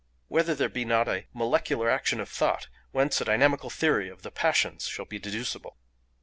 whether 0.29 0.55
there 0.55 0.67
be 0.67 0.83
not 0.83 1.07
a 1.07 1.27
molecular 1.31 1.87
action 1.87 2.19
of 2.19 2.27
thought, 2.27 2.69
whence 2.89 3.21
a 3.21 3.25
dynamical 3.25 3.69
theory 3.69 4.09
of 4.09 4.23
the 4.23 4.31
passions 4.31 4.87
shall 4.87 5.05
be 5.05 5.19
deducible? 5.19 5.77